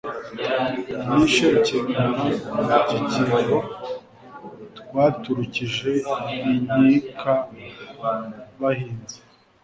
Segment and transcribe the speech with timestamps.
[1.13, 2.23] Nishe Rukimirana
[2.67, 3.57] mu Gikingo
[4.79, 5.91] twaturukije
[6.47, 9.19] inkikabahizi